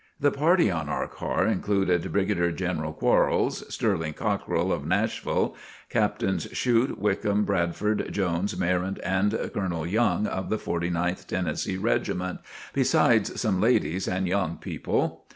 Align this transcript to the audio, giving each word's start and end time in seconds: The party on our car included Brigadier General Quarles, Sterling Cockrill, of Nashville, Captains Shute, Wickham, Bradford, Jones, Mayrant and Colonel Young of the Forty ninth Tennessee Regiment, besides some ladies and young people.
The 0.19 0.31
party 0.31 0.71
on 0.71 0.89
our 0.89 1.07
car 1.07 1.45
included 1.45 2.11
Brigadier 2.11 2.51
General 2.51 2.91
Quarles, 2.91 3.63
Sterling 3.71 4.13
Cockrill, 4.13 4.71
of 4.73 4.83
Nashville, 4.83 5.55
Captains 5.91 6.47
Shute, 6.53 6.97
Wickham, 6.97 7.45
Bradford, 7.45 8.11
Jones, 8.11 8.57
Mayrant 8.57 8.97
and 9.03 9.31
Colonel 9.53 9.85
Young 9.85 10.25
of 10.25 10.49
the 10.49 10.57
Forty 10.57 10.89
ninth 10.89 11.27
Tennessee 11.27 11.77
Regiment, 11.77 12.39
besides 12.73 13.39
some 13.39 13.61
ladies 13.61 14.07
and 14.07 14.27
young 14.27 14.57
people. 14.57 15.23